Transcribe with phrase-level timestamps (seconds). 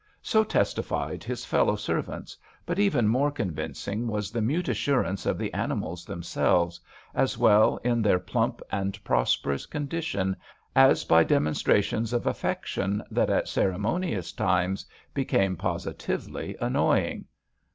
[0.23, 5.53] So testified his fellow servants, but even more convincing was the mute assurance of the
[5.53, 6.79] animals themselves,
[7.13, 10.35] as well, in their plump and prosperous condition,
[10.75, 17.25] as by demonstrations of affection that at cere monious times became positively annoying.